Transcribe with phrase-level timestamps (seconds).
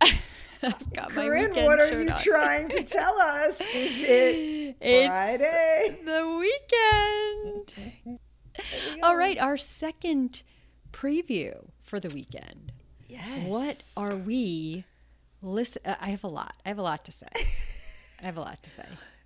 [0.00, 0.18] I've
[0.92, 2.18] got my Corinne, weekend what are shirt you on.
[2.18, 3.60] trying to tell us?
[3.60, 5.96] Is it It's Friday?
[6.04, 7.64] the
[8.04, 8.20] weekend.
[9.02, 10.42] All right, our second
[10.92, 12.72] preview for the weekend.
[13.08, 13.48] Yes.
[13.50, 14.84] What are we?
[15.42, 16.54] Listen, uh, I have a lot.
[16.64, 17.26] I have a lot to say.
[18.20, 18.84] I have a lot to say.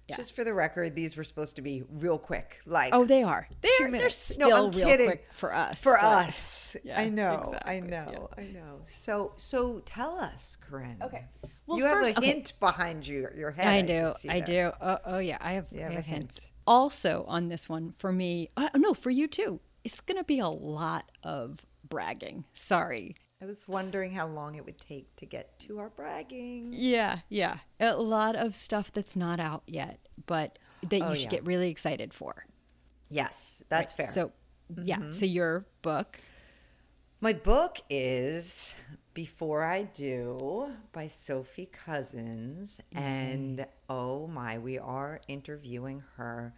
[0.09, 0.17] Yeah.
[0.17, 2.61] Just for the record, these were supposed to be real quick.
[2.65, 3.49] Like Oh, they are.
[3.61, 4.39] They're, they're minutes.
[4.39, 5.07] No, still I'm real kidding.
[5.07, 5.83] quick for us.
[5.83, 6.77] for but- us.
[6.85, 7.55] Yeah, I know.
[7.65, 8.29] I exactly, know.
[8.39, 8.83] I know.
[8.87, 10.99] So so tell us, Corinne.
[11.03, 11.25] Okay.
[11.67, 12.27] Well, you have a okay.
[12.27, 13.67] hint behind you, your head.
[13.67, 14.13] I do.
[14.21, 14.71] see I do.
[14.81, 15.39] Oh, oh yeah.
[15.41, 16.23] I have, You I have have, a hint.
[16.23, 16.49] hints.
[16.67, 18.51] Also on this one for me.
[18.57, 19.61] Uh, no, for you too.
[19.83, 22.45] It's gonna be a lot of bragging.
[22.55, 23.17] Sorry.
[23.43, 26.71] I was wondering how long it would take to get to our bragging.
[26.73, 27.59] Yeah, yeah.
[27.79, 30.59] A lot of stuff that's not out yet, but
[30.89, 31.31] that Oh, you should yeah.
[31.31, 32.47] get really excited for.
[33.11, 34.07] Yes, that's fair.
[34.11, 34.33] So,
[34.83, 34.97] yeah.
[34.97, 35.11] Mm-hmm.
[35.11, 36.19] So your book.
[37.21, 38.75] My book is
[39.13, 42.79] Before I Do by Sophie Cousins.
[42.93, 46.55] And oh my, we are interviewing her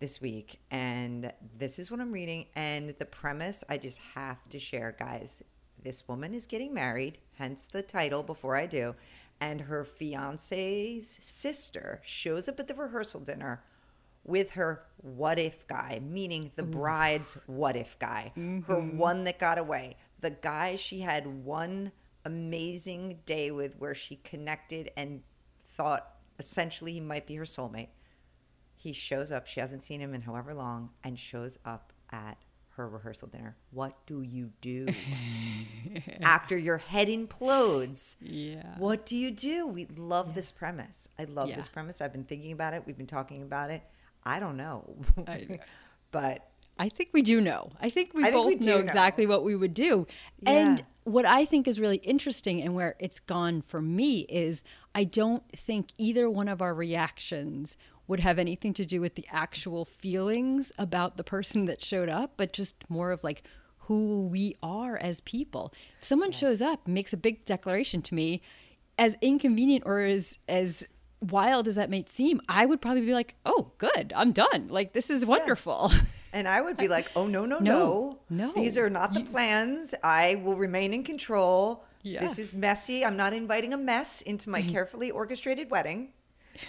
[0.00, 0.60] this week.
[0.70, 2.46] And this is what I'm reading.
[2.56, 5.42] And the premise I just have to share, guys.
[5.82, 8.94] This woman is getting married, hence the title, Before I Do.
[9.40, 13.64] And her fiance's sister shows up at the rehearsal dinner
[14.24, 16.70] with her what if guy, meaning the mm.
[16.70, 18.96] bride's what if guy, her mm-hmm.
[18.96, 21.90] one that got away, the guy she had one
[22.24, 25.22] amazing day with where she connected and
[25.74, 27.88] thought essentially he might be her soulmate.
[28.76, 32.38] He shows up, she hasn't seen him in however long, and shows up at
[32.82, 33.54] her rehearsal dinner.
[33.70, 34.86] What do you do
[36.22, 38.16] after your head implodes?
[38.20, 38.76] Yeah.
[38.78, 39.66] What do you do?
[39.66, 41.08] We love this premise.
[41.18, 41.56] I love Yeah.
[41.56, 42.00] this premise.
[42.00, 42.82] I've been thinking about it.
[42.86, 43.82] We've been talking about it.
[44.24, 44.96] I don't know.
[45.26, 45.58] I know.
[46.10, 47.70] but I think we do know.
[47.80, 48.82] I think we I think both we do know know.
[48.84, 50.06] exactly what we would do.
[50.40, 50.50] Yeah.
[50.50, 54.62] And what I think is really interesting and where it's gone for me is
[54.94, 59.26] I don't think either one of our reactions would have anything to do with the
[59.30, 63.42] actual feelings about the person that showed up, but just more of like
[63.86, 65.72] who we are as people.
[65.98, 68.42] If someone shows up, makes a big declaration to me,
[68.98, 70.86] as inconvenient or as as
[71.20, 74.68] wild as that may seem, I would probably be like, "Oh, good, I'm done.
[74.68, 75.92] Like this is wonderful."
[76.32, 78.46] and I would be like, "Oh no, no, No, no.
[78.46, 78.52] no.
[78.52, 79.94] These are not the plans.
[80.02, 81.84] I will remain in control.
[82.02, 82.20] Yeah.
[82.20, 83.04] This is messy.
[83.04, 84.70] I'm not inviting a mess into my mm-hmm.
[84.70, 86.12] carefully orchestrated wedding."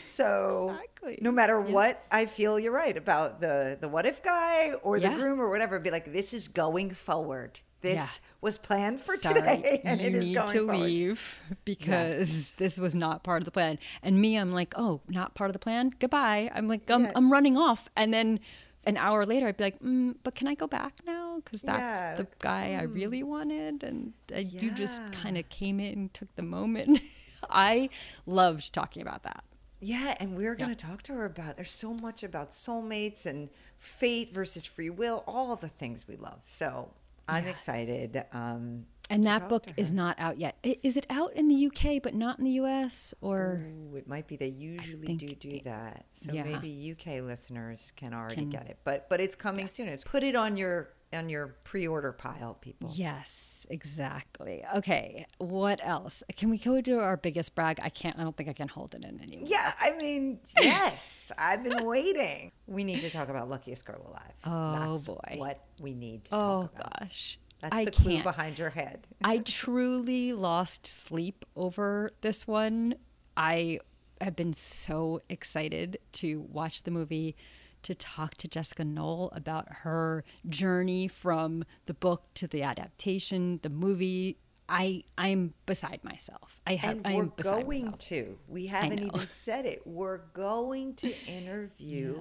[0.03, 1.19] So Exactly.
[1.21, 5.09] no matter what, I feel you're right about the the what if guy or the
[5.09, 5.79] groom or whatever.
[5.79, 7.59] Be like, this is going forward.
[7.81, 10.77] This was planned for Sorry, today, and it is need going to forward.
[10.85, 12.55] leave because Yes.
[12.55, 13.77] this was not part of the plan.
[14.01, 15.91] And me, I'm like, oh, not part of the plan.
[15.99, 16.49] Goodbye.
[16.55, 17.11] I'm like, I'm, Yeah.
[17.13, 17.89] I'm running off.
[17.97, 18.39] And then
[18.85, 21.41] an hour later, I'd be like, mm, but can I go back now?
[21.43, 22.15] Because that's Yeah.
[22.15, 26.33] the guy I really wanted, and uh, you just kind of came in and took
[26.35, 26.99] the moment.
[27.49, 27.89] I
[28.25, 29.43] loved talking about that.
[29.79, 33.49] Yeah, and we're going to talk to her about there's so much about soulmates and
[33.79, 36.39] fate versus free will, all the things we love.
[36.45, 36.89] So
[37.27, 38.23] I'm excited.
[38.31, 40.57] Um, And that book is not out yet.
[40.63, 43.13] Is it out in the UK but not in the US?
[43.21, 46.05] Or Ooh, it might be they usually do do it- that.
[46.11, 46.43] So yeah.
[46.43, 48.79] maybe UK listeners can already Can- get it.
[48.83, 49.87] But but it's coming soon.
[49.89, 52.89] It's put it on your on your pre-order pile, people.
[52.95, 54.63] Yes, exactly.
[54.77, 56.23] Okay, what else?
[56.35, 57.79] Can we go to our biggest brag?
[57.83, 58.17] I can't.
[58.17, 59.47] I don't think I can hold it in anymore.
[59.47, 62.51] Yeah, I mean, yes, I've been waiting.
[62.65, 64.33] We need to talk about Luckiest Girl Alive.
[64.45, 65.35] Oh, That's boy.
[65.37, 68.23] what we need to Oh gosh, That's I the clue can't.
[68.25, 69.07] behind your head.
[69.23, 72.95] I truly lost sleep over this one.
[73.37, 73.79] I
[74.19, 77.37] have been so excited to watch the movie,
[77.83, 83.69] to talk to Jessica Knoll about her journey from the book to the adaptation, the
[83.69, 84.37] movie.
[84.67, 86.59] I I'm beside myself.
[86.67, 87.97] I have And we're going myself.
[87.99, 88.37] to.
[88.49, 89.81] We haven't even said it.
[89.85, 92.15] We're going to interview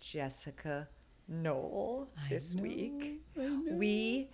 [0.00, 0.88] Jessica
[1.28, 3.20] Knoll this week.
[3.36, 4.28] We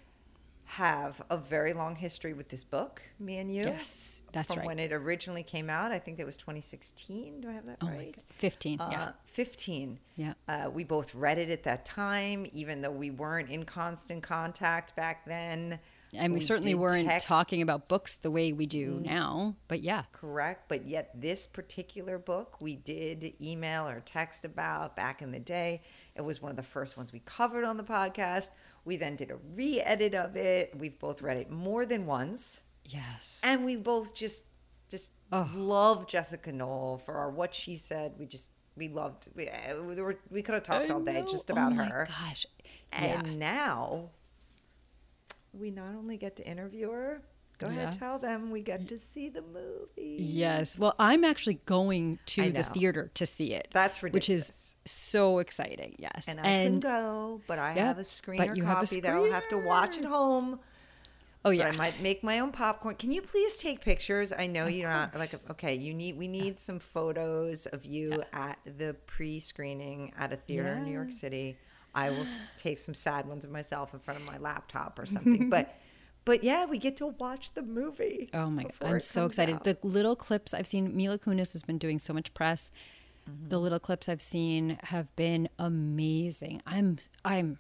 [0.66, 3.62] have a very long history with this book, me and you.
[3.62, 4.66] Yes, that's From right.
[4.66, 5.92] when it originally came out.
[5.92, 7.41] I think it was 2016.
[7.41, 8.15] Do I have that Oh right?
[8.15, 8.24] God.
[8.30, 9.13] 15, Uh, yeah.
[9.27, 9.98] 15.
[10.16, 10.34] Yeah.
[10.48, 14.95] Uh, we both read it at that time, even though we weren't in constant contact
[14.97, 15.78] back then.
[16.15, 19.54] And we, certainly weren't text- talking about books the way we do now.
[19.69, 25.21] But yeah, correct but yet this particular book we did email or text about back
[25.21, 25.83] in the day
[26.15, 28.48] it was one of the first ones we covered on the podcast
[28.86, 33.41] we then did a re-edit of it we've both read it more than once yes.
[33.44, 34.47] and we both just
[34.88, 35.50] just Oh.
[35.54, 39.48] love jessica knoll for our what she said we just we loved we,
[39.84, 41.27] we, were, we could have talked I all day know.
[41.27, 42.47] just Oh about my her Gosh.
[42.92, 43.33] and yeah.
[43.34, 44.10] now
[45.53, 47.22] we not only get to interview her
[47.59, 47.99] Go ahead, Yeah.
[47.99, 50.17] tell them we get to see the movie.
[50.21, 50.79] Yes.
[50.79, 53.69] Well, I'm actually going to the theater to see it.
[53.73, 54.29] That's ridiculous.
[54.29, 55.97] Which is so exciting.
[55.99, 56.27] Yes.
[56.29, 59.15] And I can go, but I Yeah, have a but screener have a copy that
[59.15, 60.61] I'll have to watch at home.
[61.45, 61.69] oh But yeah.
[61.69, 62.95] I might make my own popcorn.
[62.97, 64.33] Can you please take pictures?
[64.37, 65.75] I know you're not like okay.
[65.77, 70.85] You need we need some photos of you at the pre-screening at a theater in
[70.85, 71.57] New York City.
[71.95, 72.27] I will
[72.59, 75.49] take some sad ones of myself in front of my laptop or something.
[75.57, 75.75] but
[76.27, 78.28] but yeah, we get to watch the movie.
[78.34, 79.55] Oh my god, I'm so excited.
[79.55, 79.65] out.
[79.65, 82.71] The little clips I've seen, Mila Kunis has been doing so much press.
[83.31, 83.49] Mm-hmm.
[83.49, 86.61] The little clips I've seen have been amazing.
[86.67, 87.59] I'm I'm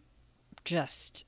[0.64, 1.24] just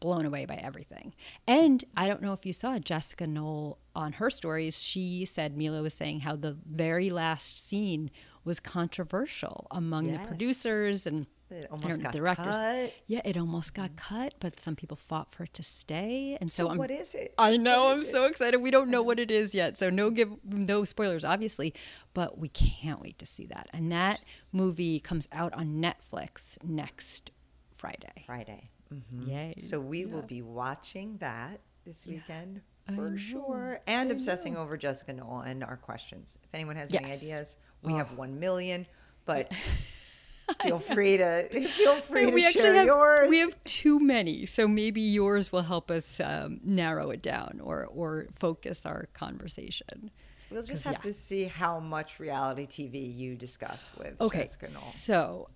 [0.00, 1.14] blown away by everything.
[1.46, 4.82] And I don't know if you saw Jessica Knoll on her stories.
[4.82, 8.10] She said Mila was saying how the very last scene
[8.42, 12.46] was controversial among the producers and It almost got directors.
[12.56, 12.92] cut.
[13.06, 16.36] Yeah, it almost got cut, but some people fought for it to stay.
[16.40, 17.34] And so, So what is it?
[17.38, 17.92] I know.
[17.92, 18.58] I'm is so excited.
[18.62, 21.74] We don't know what it is yet, so no give no spoilers, obviously.
[22.14, 23.68] But we can't wait to see that.
[23.72, 24.20] And that
[24.52, 27.30] movie comes out on Netflix next
[27.74, 28.24] Friday.
[28.26, 28.70] Friday.
[28.92, 29.28] Mhm.
[29.28, 29.54] Yay!
[29.60, 34.60] So we will be watching that this weekend I for sure, and I obsessing know.
[34.60, 36.38] over Jessica Knoll and our questions.
[36.42, 37.96] If anyone has any ideas, we Oh.
[37.96, 38.86] have one million,
[39.24, 39.50] but
[40.62, 43.28] feel free to feel free to share have yours.
[43.28, 47.86] we have too many, so maybe yours will help us um, narrow it down or
[47.86, 50.10] or focus our conversation.
[50.50, 50.98] we'll just have yeah.
[51.00, 54.82] to see how much reality TV you discuss with Okay, Jessica Knoll.
[54.82, 55.48] so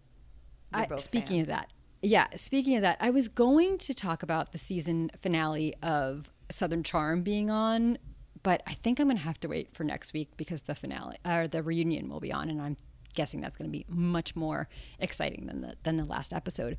[0.73, 1.69] I, both speaking of that,
[2.03, 6.83] yeah, speaking of that, I was going to talk about the season finale of Southern
[6.83, 7.99] Charm being on,
[8.43, 11.17] but I think I'm going to have to wait for next week because the finale
[11.25, 12.77] or the reunion will be on, and I'm
[13.15, 14.69] guessing that's going to be much more
[14.99, 16.77] exciting than the than the last episode.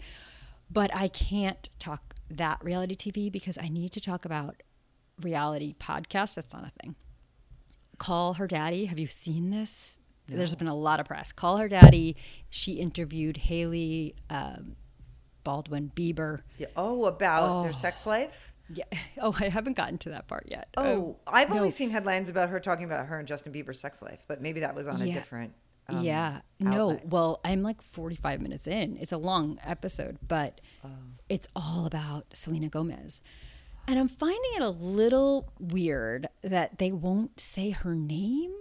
[0.72, 4.62] But I can't talk that reality TV because I need to talk about
[5.22, 6.36] reality podcasts.
[6.36, 6.96] That's not a thing.
[7.98, 8.86] Call Her Daddy.
[8.86, 10.00] Have you seen this?
[10.28, 11.32] There's been a lot of press.
[11.32, 12.16] Call Her Daddy.
[12.52, 14.76] She interviewed Hailey um,
[15.44, 16.42] Baldwin Bieber.
[16.60, 18.54] Yeah, Oh, about their sex life.
[18.72, 18.84] Yeah.
[19.22, 20.70] Oh, I haven't gotten to that part yet.
[20.78, 24.02] Oh, Um, I've only seen headlines about her talking about her and Justin Bieber's sex
[24.04, 25.52] life, but maybe that was on a different.
[25.98, 26.42] Um, yeah.
[26.60, 27.00] No.
[27.06, 28.98] Well, I'm like 45 minutes in.
[28.98, 30.90] It's a long episode, but Oh.
[31.30, 33.22] it's all about Selena Gomez.
[33.88, 38.54] And I'm finding it a little weird that they won't say her name.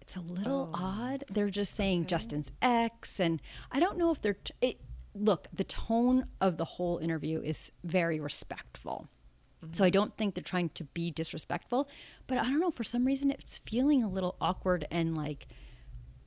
[0.00, 0.78] It's a little Oh.
[0.84, 1.24] odd.
[1.28, 3.18] They're just saying Justin's ex.
[3.18, 3.42] And
[3.72, 4.34] I don't know if they're.
[4.34, 4.80] T- it,
[5.14, 9.08] look, the tone of the whole interview is very respectful.
[9.72, 11.88] So I don't think they're trying to be disrespectful,
[12.28, 12.70] but I don't know.
[12.70, 15.48] For some reason, it's feeling a little awkward and like,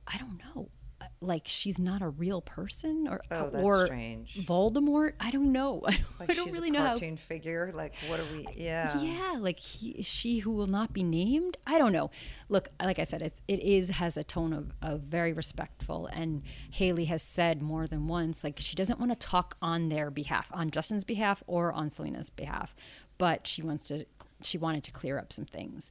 [0.06, 0.68] I don't know,
[1.00, 4.36] uh, like she's not a real person or Oh, or strange.
[4.46, 5.12] Voldemort.
[5.20, 5.82] I don't know.
[5.86, 6.86] I don't, Like I don't she's really a know how.
[6.88, 7.70] cartoon figure.
[7.74, 8.46] Like, what are we?
[8.56, 9.00] Yeah.
[9.00, 11.56] Yeah, like he, she who will not be named.
[11.66, 12.10] I don't know.
[12.48, 16.42] Look, like I said, it's it is has a tone of, of very respectful, and
[16.72, 20.50] Hailey has said more than once like she doesn't want to talk on their behalf,
[20.52, 22.74] on Justin's behalf or on Selena's behalf,
[23.18, 24.04] but she wants to.
[24.42, 25.90] She wanted to clear up some things.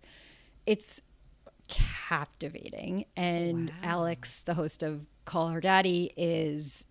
[0.66, 1.02] It's
[1.72, 6.86] captivating, and Alex, the host of Call Her Daddy, is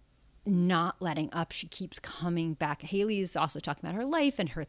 [0.44, 1.52] not letting up.
[1.52, 2.82] She keeps coming back.
[2.82, 4.66] Hailey's also talking about her life and her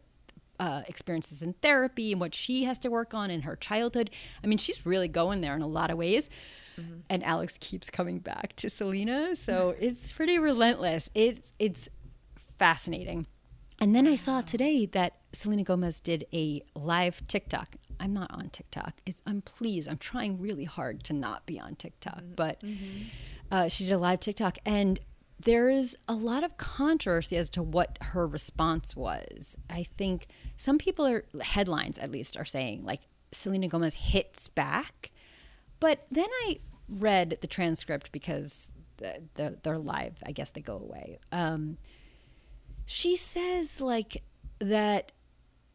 [0.60, 4.12] uh, experiences in therapy and what she has to work on in her childhood.
[4.44, 6.30] I mean, she's really going there in a lot of ways.
[7.10, 11.10] And Alex keeps coming back to Selena, so it's pretty relentless.
[11.14, 11.90] It's it's
[12.58, 13.28] fascinating.
[13.80, 17.76] And then I saw today that Selena Gomez did a live TikTok.
[18.02, 18.96] I'm not on TikTok.
[19.06, 19.88] It's, I'm pleased.
[19.88, 22.62] I'm trying really hard to not be on TikTok, but
[23.52, 25.00] uh, she did a live TikTok, and
[25.40, 29.58] there is a lot of controversy as to what her response was.
[29.70, 30.28] I think
[30.58, 35.12] some people are headlines at least are saying like Selena Gomez hits back,
[35.80, 40.18] but then I read the transcript because the, the, they're live.
[40.26, 41.20] I guess they go away.
[41.32, 41.78] Um,
[42.86, 44.24] she says like
[44.60, 45.12] that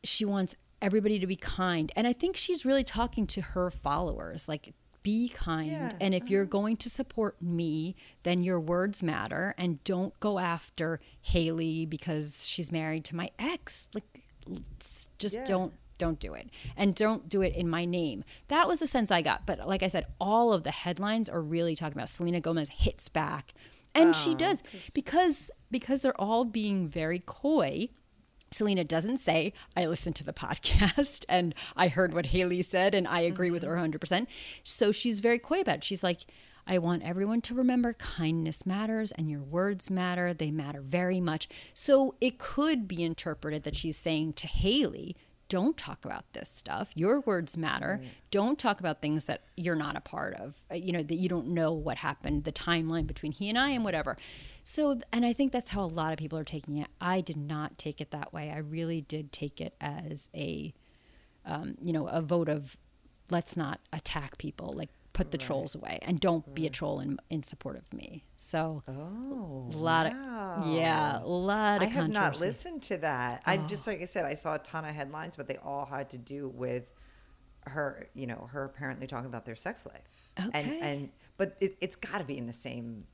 [0.04, 4.48] she wants everybody to be kind, and I think she's really talking to her followers
[4.48, 4.74] like
[5.06, 5.70] be kind.
[5.70, 6.50] Yeah, and if you're uh-huh.
[6.50, 9.54] going to support me then your words matter.
[9.56, 13.86] And don't go after Hailey because she's married to my ex.
[13.94, 14.24] Like
[15.18, 15.44] just Yeah.
[15.44, 16.50] don't don't do it.
[16.76, 18.24] And don't do it in my name.
[18.48, 19.46] That was the sense i got.
[19.46, 23.08] But like i said all of the headlines are really talking about selena gomez hits
[23.08, 23.54] back.
[23.94, 24.64] And she oh, does.
[24.92, 27.90] because because they're all being very coy
[28.50, 33.06] Selena doesn't say, I listened to the podcast and I heard what Hailey said and
[33.06, 33.96] I agree with her mm-hmm.
[33.96, 34.26] 100%.
[34.62, 35.84] So she's very coy about it.
[35.84, 36.26] She's like,
[36.66, 40.34] I want everyone to remember kindness matters and your words matter.
[40.34, 41.48] They matter very much.
[41.74, 45.16] So it could be interpreted that she's saying to Hailey,
[45.48, 46.90] don't talk about this stuff.
[46.94, 48.00] Your words matter.
[48.30, 51.28] Don't talk about things that you're not a part of, uh, you know, that you
[51.28, 54.16] don't know what happened, the timeline between he and I and whatever.
[54.64, 56.88] So, and I think that's how a lot of people are taking it.
[57.00, 58.50] I did not take it that way.
[58.50, 60.74] I really did take it as a,
[61.44, 62.76] um, you know, a vote of
[63.30, 64.72] let's not attack people.
[64.76, 66.74] Like, put the trolls away and don't be a mm.
[66.74, 68.22] troll in, in support of me.
[68.36, 70.56] So, Oh, a lot wow.
[70.58, 72.36] of, yeah, a lot of I have not.
[72.36, 72.40] Oh.
[72.40, 73.42] listened to that.
[73.46, 73.92] I just oh.
[73.92, 76.48] like I said, I saw a ton of headlines, but they all had to do
[76.54, 76.84] with
[77.62, 78.08] her.
[78.14, 80.28] You know, her apparently talking about their sex life.
[80.36, 80.80] And Okay.
[80.82, 83.04] and but it, it's got to be in the same.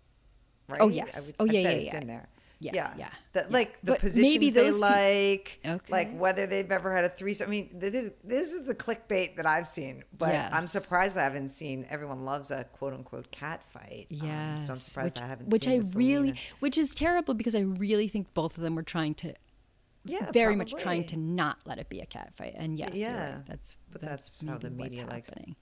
[0.68, 0.80] Oh, right?
[0.82, 1.28] Oh, yes.
[1.28, 2.00] would- Oh, I yeah, yeah, it's yeah.
[2.00, 2.28] in there.
[2.62, 3.46] Yeah, yeah, yeah, The, yeah.
[3.50, 5.92] Like the But positions they like, Okay.
[5.92, 7.48] like whether they've ever had a threesome.
[7.48, 11.24] I mean, this is this is the clickbait that I've seen, but I'm surprised I
[11.24, 11.86] haven't seen.
[11.90, 14.06] Everyone loves a quote unquote cat fight.
[14.20, 14.66] Um, Yes.
[14.66, 15.48] so I'm surprised which, I haven't.
[15.48, 16.38] Which seen I really, Selena.
[16.60, 19.34] which is terrible because I really think both of them were trying to,
[20.04, 22.54] Yeah, very much trying to not let it be a cat fight.
[22.56, 23.46] And yes, Yeah, right.
[23.46, 25.56] That's but that's, that's how the media likes happening.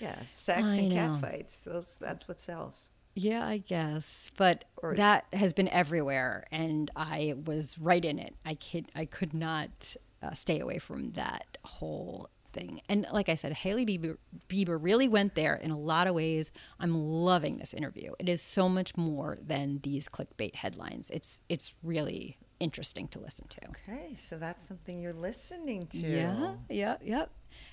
[0.00, 0.96] Yeah, sex I and know.
[0.96, 1.64] catfights.
[1.64, 2.90] Those that's what sells.
[3.14, 8.34] Yeah, I guess, but Or- that has been everywhere, and I was right in it.
[8.44, 12.80] I could I could not uh, stay away from that whole thing.
[12.88, 14.16] And like I said, Hailey Bieber,
[14.48, 16.52] Bieber really went there in a lot of ways.
[16.78, 18.12] I'm loving this interview.
[18.18, 21.10] It is so much more than these clickbait headlines.
[21.10, 23.60] It's it's really interesting to listen to.
[23.70, 25.98] Okay, so that's something you're listening to.
[25.98, 27.30] Yeah, yeah, yep.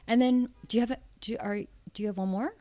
[0.07, 1.57] And then, do you have a, do you, are
[1.93, 2.55] do you have one more?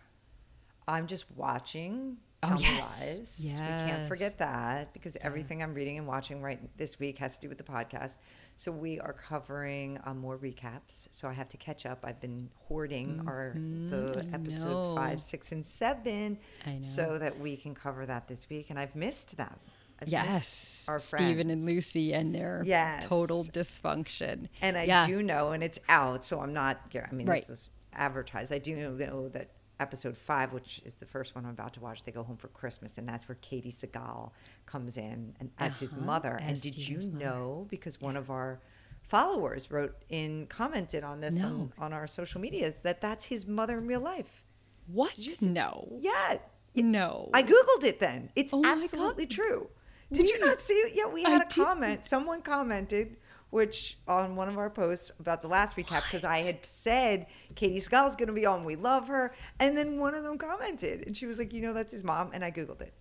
[0.86, 3.40] I'm just watching Oh, Tell Me yes.
[3.40, 3.60] Lies.
[3.60, 7.40] We can't forget that because everything I'm reading and watching right this week has to
[7.42, 8.18] do with the podcast.
[8.56, 11.08] So we are covering uh, more recaps.
[11.10, 11.98] So I have to catch up.
[12.04, 13.54] I've been hoarding our
[13.90, 14.94] the I episodes know.
[14.94, 16.78] five, six, and seven, I know.
[16.80, 18.70] so that we can cover that this week.
[18.70, 19.56] And I've missed them.
[20.00, 21.64] I've missed Yes, our Stephen and.
[21.64, 23.04] Lucy and their Yes.
[23.04, 24.48] total dysfunction.
[24.62, 25.06] And I Yeah.
[25.08, 26.80] do know, and it's out, so I'm not.
[26.94, 27.40] I mean, Right.
[27.40, 28.52] this is advertised.
[28.52, 29.48] I do know, know that
[29.80, 32.48] episode five, which is the first one I'm about to watch, they go home for
[32.48, 34.30] Christmas, and that's where Katey Sagal
[34.66, 36.38] comes in and as his Uh-huh, mother.
[36.40, 37.24] and did Stephen's you mother.
[37.24, 37.66] know?
[37.70, 38.60] Because one of our
[39.02, 41.70] followers wrote in, commented on this on, No.
[41.78, 44.44] on our social medias that that's his mother in real life.
[44.86, 45.16] What?
[45.18, 45.88] you see- No.
[45.98, 46.38] Yeah,
[46.74, 47.30] No.
[47.34, 47.98] I googled it.
[48.00, 49.68] Then it's Oh absolutely true.
[50.12, 50.94] Did you not see it?
[50.94, 51.66] Yeah, we had a didn't.
[51.66, 52.06] comment.
[52.06, 53.16] Someone commented,
[53.50, 57.78] which on one of our posts about the last recap, because I had said Katey
[57.78, 58.64] Sagal's going to be on.
[58.64, 61.72] We love her, and then one of them commented, and she was like, "You know,
[61.72, 62.94] that's his mom," and I googled it.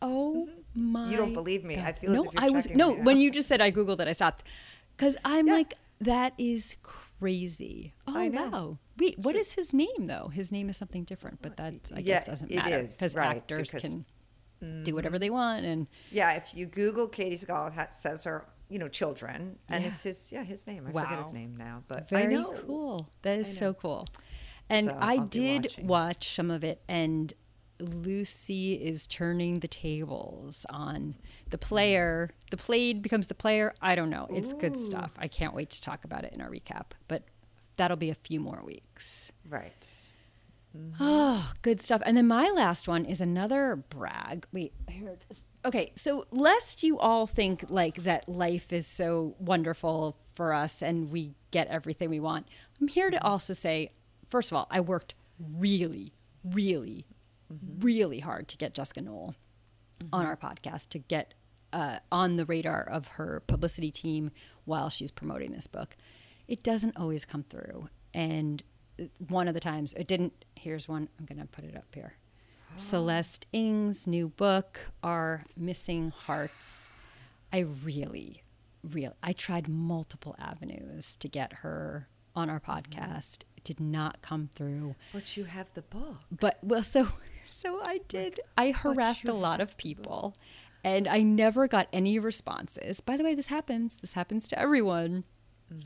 [0.00, 0.92] oh mm-hmm.
[0.92, 1.10] my.
[1.10, 1.76] You don't believe me.
[1.76, 1.98] I God.
[1.98, 2.24] feel as no.
[2.24, 2.92] if you're I was no.
[2.92, 4.44] When you just said I googled it, I stopped
[4.96, 5.54] because I'm Yeah.
[5.54, 7.94] like that is crazy.
[8.06, 8.48] Oh I know.
[8.50, 8.78] wow.
[8.98, 10.28] Wait, what is his name though?
[10.28, 13.72] His name is something different, but that I Yeah, guess doesn't matter is, right, actors
[13.72, 14.04] because- can
[14.60, 14.94] do mm-hmm.
[14.94, 19.58] whatever they want and Yeah, if you Google Katie it says her, you know, children,
[19.68, 19.90] and Yeah.
[19.90, 20.86] it's his, yeah, his name.
[20.86, 22.54] I forget his name now, but Very I know.
[22.66, 23.08] cool.
[23.22, 24.06] That is so cool.
[24.68, 27.32] And So I did watch some of it, and
[27.80, 31.14] Lucy is turning the tables on
[31.48, 32.30] the player.
[32.50, 33.72] The played becomes the player.
[33.80, 34.26] I don't know.
[34.30, 35.12] It's good stuff.
[35.16, 37.22] I can't wait to talk about it in our recap, but
[37.76, 39.30] that'll be a few more weeks.
[39.48, 40.10] Right.
[41.00, 42.02] Oh, good stuff.
[42.04, 44.46] And then my last one is another brag.
[44.52, 45.42] Wait, here it is.
[45.64, 51.10] Okay, so lest you all think like that life is so wonderful for us and
[51.10, 52.46] we get everything we want,
[52.80, 53.26] I'm here to mm-hmm.
[53.26, 53.90] also say,
[54.28, 56.12] first of all, I worked really,
[56.44, 57.06] really,
[57.52, 57.80] mm-hmm.
[57.80, 59.34] really hard to get Jessica Knoll
[60.12, 60.28] on mm-hmm.
[60.28, 61.34] our podcast to get
[61.72, 64.30] uh, on the radar of her publicity team
[64.64, 65.96] while she's promoting this book.
[66.46, 67.88] It doesn't always come through.
[68.14, 68.62] And
[69.00, 71.92] uh, one of the times it didn't, here's one, I'm going to put it up
[71.92, 72.14] here.
[72.76, 76.88] Celeste Ng's new book, Our Missing Hearts.
[77.52, 78.42] I really,
[78.82, 82.08] really, I tried multiple avenues to get her
[82.38, 83.40] on our podcast.
[83.56, 84.94] It did not come through.
[85.12, 86.18] But you have the book.
[86.30, 87.08] but well so
[87.46, 88.40] so i did.
[88.56, 90.36] I harassed a lot of people
[90.84, 93.00] and i never got any responses.
[93.00, 93.96] By the way this happens.
[93.96, 95.24] This happens to everyone.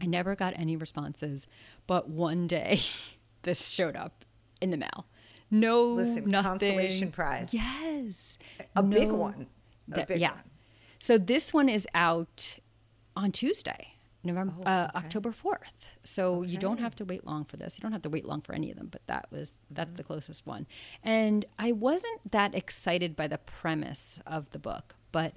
[0.01, 0.09] I mm.
[0.09, 1.47] never got any responses
[1.87, 2.81] but one day
[3.43, 4.25] this showed up
[4.61, 5.07] in the mail
[5.53, 7.55] no Listen, nothing consolation prize.
[7.55, 8.37] yes
[8.75, 9.47] A big one.
[9.93, 10.43] A big yeah one.
[10.99, 12.59] so this one is out
[13.15, 13.89] on tuesday
[14.25, 14.99] November, Oh, uh, okay.
[15.05, 15.89] October 4th.
[16.05, 17.77] So you don't have to wait long for this.
[17.77, 19.97] You don't have to wait long for any of them, but that was that's Mm-hmm.
[19.97, 20.69] the closest one.
[21.03, 25.35] And I wasn't that excited by the premise of the book, but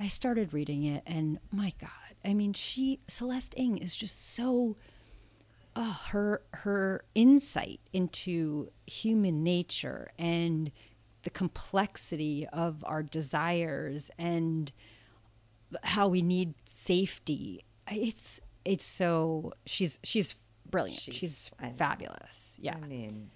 [0.00, 1.90] I started reading it and my god,
[2.24, 4.76] I mean, she Celeste Ng is just so
[5.76, 10.70] oh, her her insight into human nature and
[11.22, 14.72] the complexity of our desires and
[15.82, 17.64] how we need safety.
[17.90, 20.36] It's it's so she's she's
[20.70, 21.00] brilliant.
[21.00, 22.58] She's, She's- fabulous.
[22.60, 22.76] Yeah.
[22.82, 23.30] I mean,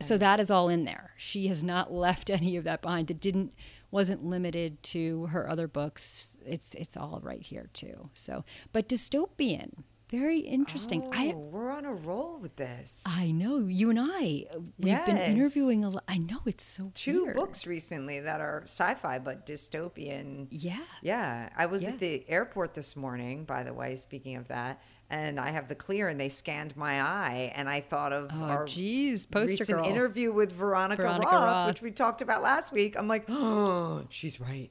[0.00, 1.12] so that is all in there.
[1.16, 3.10] She has not left any of that behind.
[3.10, 3.52] It didn't
[3.90, 6.36] wasn't limited to her other books.
[6.46, 8.10] It's it's all right here too.
[8.14, 11.02] So, but dystopian, very interesting.
[11.04, 13.02] oh, I we're on a roll with this.
[13.06, 14.44] I know you and I
[14.78, 16.04] we've been interviewing a lot.
[16.08, 17.36] I know it's so Two weird.
[17.36, 20.46] books recently that are sci-fi but dystopian.
[20.50, 20.78] Yeah.
[21.02, 21.90] Yeah, I was Yeah.
[21.90, 25.74] at the airport this morning, by the way, speaking of that, and I have the
[25.74, 29.68] clear and they scanned my eye and I thought of Oh, our geez, poster recent
[29.82, 29.86] girl.
[29.86, 31.68] interview with Veronica, Veronica Roth, Roth.
[31.68, 32.94] which we talked about last week.
[32.98, 34.70] I'm like, oh, she's right.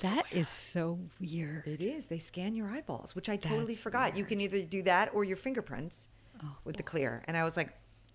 [0.00, 1.66] That so weird.
[1.66, 2.06] It is.
[2.06, 4.16] They scan your eyeballs, which I totally That's forgot.
[4.16, 6.08] You can either do that or your fingerprints
[6.42, 7.22] Oh, with the clear.
[7.26, 7.70] And I was like,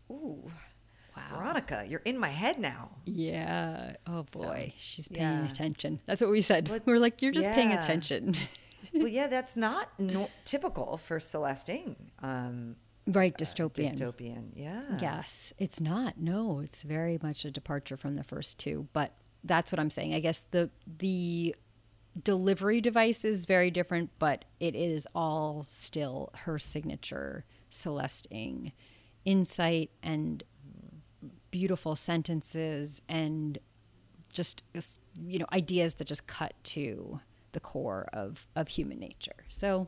[0.10, 0.50] ooh,
[1.16, 1.24] Wow.
[1.38, 2.90] Veronica, you're in my head now.
[3.06, 3.96] Yeah.
[4.08, 5.48] Oh So, boy, she's paying yeah.
[5.48, 6.02] attention.
[6.08, 6.68] That's what we said.
[6.70, 8.34] But- we are like, you're just paying attention.
[8.94, 11.96] well, yeah, that's not no- typical for Celeste Ng.
[12.24, 13.94] Um, right, dystopian.
[13.94, 14.46] dystopian.
[14.56, 14.82] Yeah.
[15.00, 16.18] Yes, it's not.
[16.18, 20.14] No, it's very much a departure from the first two, but that's what I'm saying.
[20.14, 20.70] I guess the
[21.00, 21.56] the
[22.24, 28.72] delivery device is very different, but it is all still her signature Celeste Ng
[29.26, 30.44] insight and
[31.52, 33.58] beautiful sentences and
[34.32, 34.64] just
[35.26, 37.20] you know ideas that just cut to
[37.54, 39.46] the core of of human nature.
[39.50, 39.88] So.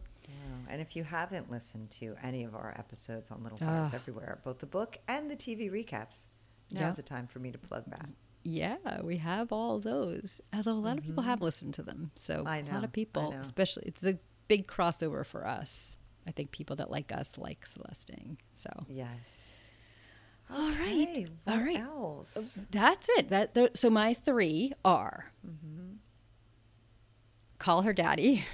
[0.68, 3.96] And if you haven't listened to any of our episodes on Little Fires Ah.
[3.96, 6.26] Everywhere, both the book and the TV recaps,
[6.72, 6.92] now's Yeah.
[6.94, 8.10] the time for me to plug that.
[8.48, 10.40] Yeah, we have all those.
[10.54, 12.12] Although a lot of people have listened to them.
[12.16, 12.48] So Mm-hmm.
[12.48, 15.98] I a lot of people, especially it's a big crossover for us.
[16.28, 18.38] I think people that like us like Celeste Ng.
[18.54, 19.70] So Yes.
[20.52, 21.80] all right, Hey, all right.
[21.80, 22.58] else?
[22.70, 23.30] That's it.
[23.30, 25.94] That th- so my three are Mm-hmm.
[27.58, 28.46] call her daddy,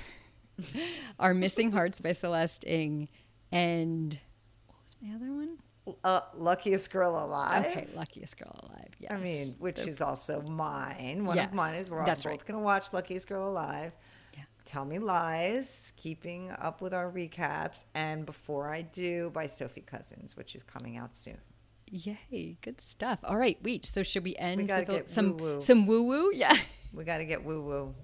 [1.19, 3.10] are missing hearts by Celeste Ng,
[3.51, 4.19] and
[4.67, 5.57] what was my other one?
[6.03, 7.65] Uh, luckiest girl alive.
[7.67, 8.81] Okay, luckiest girl alive.
[9.01, 9.12] Yes.
[9.12, 11.25] I mean, which is also mine.
[11.25, 12.45] One Yes, of mine is we're all that's both right.
[12.45, 13.93] going to watch Luckiest Girl Alive.
[14.36, 14.43] Yeah.
[14.65, 20.38] Tell Me Lies, keeping up with our recaps, and Before I Do by Sophie Cousins,
[20.38, 21.38] which is coming out soon.
[21.88, 23.19] Yay, good stuff.
[23.23, 23.86] All right, wait.
[23.86, 25.62] So should we end gotta with a- some woo-woo.
[25.62, 26.32] some woo woo?
[26.36, 26.56] Yeah.
[26.93, 27.95] We got to get woo woo.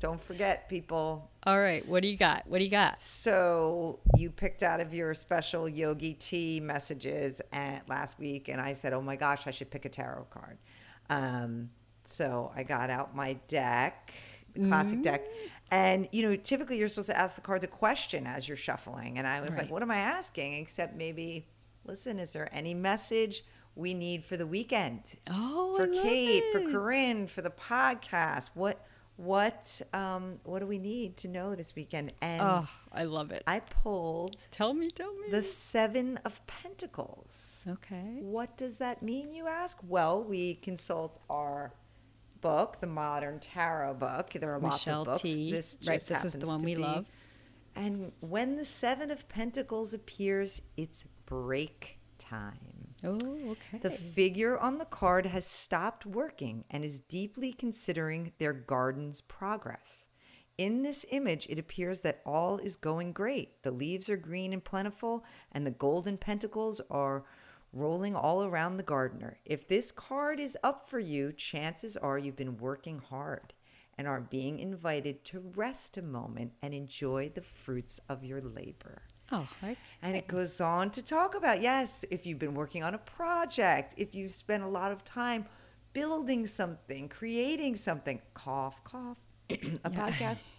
[0.00, 1.30] Don't forget, people.
[1.44, 2.46] All right, what do you got?
[2.46, 2.98] What do you got?
[2.98, 8.72] So you picked out of your special Yogi Tea messages at last week, and I
[8.72, 10.56] said, "Oh my gosh, I should pick a tarot card."
[11.10, 11.68] Um,
[12.04, 14.14] so I got out my deck,
[14.54, 15.26] the classic deck,
[15.70, 19.18] and you know, typically you're supposed to ask the cards a question as you're shuffling,
[19.18, 21.46] and I was like, "What am I asking?" Except maybe,
[21.84, 25.02] listen, is there any message we need for the weekend?
[25.28, 26.62] Oh, for Kate, for.
[26.70, 28.50] Corinne, for the podcast.
[28.54, 28.84] What
[29.20, 32.12] what um what do we need to know this weekend?
[32.22, 33.42] And Oh, I love it.
[33.46, 35.28] I pulled tell me, tell me.
[35.30, 37.64] the Seven of Pentacles.
[37.68, 38.18] okay.
[38.22, 39.76] What does that mean, you ask?
[39.86, 41.74] Well, we consult our
[42.40, 44.30] book, the Modern Tarot book.
[44.30, 45.20] There are lots of books.
[45.22, 45.52] T.
[45.52, 47.06] This right, this is the one we be- love.
[47.76, 52.79] And when the Seven of Pentacles appears, it's break time.
[53.04, 53.18] Oh,
[53.50, 53.78] okay.
[53.78, 60.08] The figure on the card has stopped working and is deeply considering their garden's progress.
[60.58, 63.62] In this image, it appears that all is going great.
[63.62, 67.24] The leaves are green and plentiful, and the golden pentacles are
[67.72, 69.38] rolling all around the gardener.
[69.44, 73.54] If this card is up for you, chances are you've been working hard
[73.96, 79.02] and are being invited to rest a moment and enjoy the fruits of your labor.
[79.32, 79.76] Oh, okay.
[80.02, 83.94] And it goes on to talk about yes, if you've been working on a project,
[83.96, 85.46] if you've spent a lot of time
[85.92, 89.18] building something, creating something, cough, cough,
[89.50, 90.42] a podcast.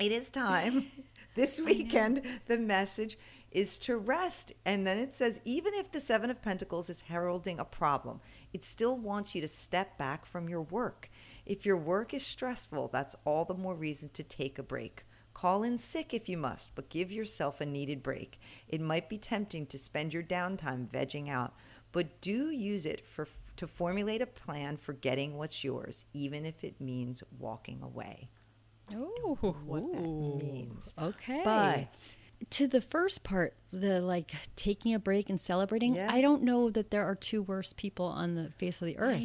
[0.00, 0.86] It is time.
[1.34, 3.16] This weekend, the message
[3.52, 4.52] is to rest.
[4.64, 8.20] And then it says, even if the Seven of Pentacles is heralding a problem,
[8.52, 11.08] it still wants you to step back from your work.
[11.46, 15.04] If your work is stressful, that's all the more reason to take a break.
[15.38, 18.40] Call in sick if you must, but give yourself a needed break.
[18.66, 21.54] It might be tempting to spend your downtime vegging out,
[21.92, 26.64] but do use it for to formulate a plan for getting what's yours, even if
[26.64, 28.30] it means walking away.
[28.92, 30.92] Oh, what that means.
[31.00, 31.42] Okay.
[31.44, 32.16] But
[32.50, 36.10] to the first part, the like taking a break and celebrating, Yeah.
[36.10, 39.22] I don't know that there are two worse people on the face of the earth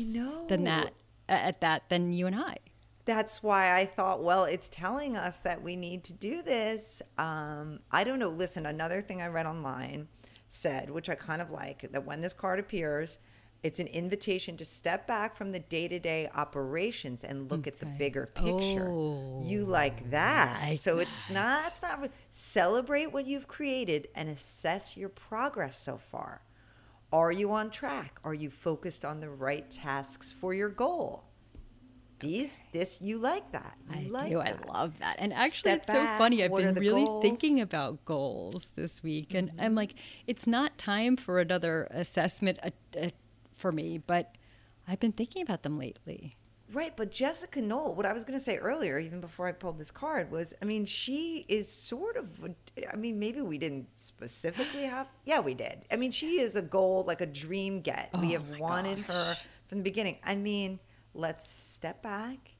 [0.47, 0.83] than know.
[0.83, 0.93] that
[1.27, 2.57] at that than you and I.
[3.05, 7.01] that's why I thought, well, it's telling us that we need to do this.
[7.17, 8.29] Um, I don't know.
[8.29, 10.07] Listen, another thing I read online
[10.47, 13.17] said, which I kind of like, that when this card appears,
[13.63, 17.79] It's an invitation to step back from the day to day operations and look at
[17.79, 18.89] the bigger picture.
[19.41, 20.61] you Oh, like that.
[20.61, 25.97] like so it's not, it's not, celebrate what you've created and assess your progress so
[26.11, 26.41] far.
[27.13, 28.19] Are you on track?
[28.25, 31.23] Are you focused on the right tasks for your goal?
[32.23, 33.75] These, this, you like that.
[33.89, 34.37] You I like do.
[34.37, 34.59] that.
[34.65, 35.17] I love that.
[35.19, 36.43] And actually, Step it's so funny.
[36.43, 37.21] I've been really goals?
[37.21, 39.33] thinking about goals this week.
[39.33, 39.61] And Mm-hmm.
[39.61, 39.95] I'm like,
[40.27, 43.09] it's not time for another assessment uh, uh,
[43.55, 44.35] for me, but
[44.87, 46.37] I've been thinking about them lately.
[46.71, 49.77] Right, but Jessica Knoll, what I was going to say earlier, even before I pulled
[49.77, 52.27] this card, was I mean, she is sort of,
[52.91, 55.83] I mean, maybe we didn't specifically have, yeah, we did.
[55.91, 58.09] I mean, she is a goal, like a dream get.
[58.13, 59.35] Oh we have wanted her
[59.67, 60.17] from the beginning.
[60.23, 60.79] I mean,
[61.13, 62.55] let's step back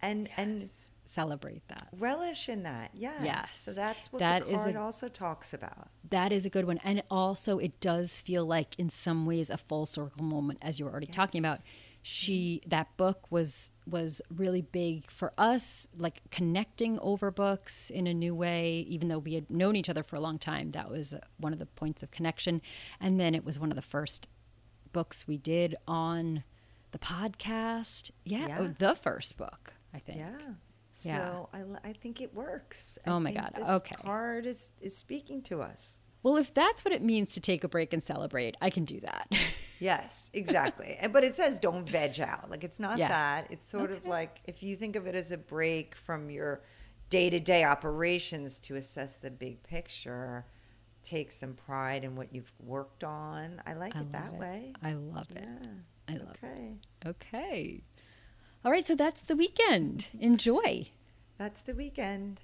[0.00, 0.68] and and
[1.04, 1.88] Celebrate that.
[1.98, 2.90] relish in that.
[2.94, 3.20] Yes.
[3.22, 3.54] Yes.
[3.54, 5.90] So that's what That the is a- card also talks about.
[6.08, 6.78] That is a good one.
[6.84, 10.86] And also, it does feel like, in some ways, a full circle moment, as you
[10.86, 11.58] were already talking about.
[12.04, 12.70] She mm-hmm.
[12.70, 18.34] that book was was really big for us, like connecting over books in a new
[18.34, 18.84] way.
[18.88, 21.58] Even though we had known each other for a long time, that was one of
[21.58, 22.60] the points of connection.
[23.00, 24.28] And then it was one of the first
[24.92, 26.42] books we did on
[26.92, 28.10] the podcast.
[28.24, 28.58] Yeah, oh, Yeah.
[28.60, 30.18] oh, the first book, I think.
[30.18, 30.38] Yeah.
[30.92, 31.42] So Yeah.
[31.84, 32.98] I, I think it works.
[33.06, 33.96] I Oh my God, This okay.
[33.96, 36.00] card is, is speaking to us.
[36.22, 39.00] Well, if that's what it means to take a break and celebrate, I can do
[39.00, 39.28] that.
[39.80, 40.96] Yes, exactly.
[41.00, 42.48] Eh, but it says don't veg out.
[42.48, 43.08] Like it's not Yeah.
[43.08, 43.50] that.
[43.50, 46.62] It's sort of like if you think of it as a break from your
[47.10, 50.46] day to day operations to assess the big picture,
[51.02, 53.60] take some pride in what you've worked on.
[53.66, 54.38] I like I it that it.
[54.38, 54.72] way.
[54.84, 55.48] I love it.
[56.08, 56.44] I love it.
[56.44, 56.74] okay.
[57.06, 57.82] Okay.
[58.64, 60.06] All right, so that's the weekend.
[60.18, 60.88] Enjoy.
[61.38, 62.40] That's the weekend.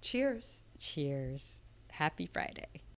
[0.00, 0.62] Cheers.
[0.78, 1.60] Cheers.
[1.90, 2.82] Happy Friday.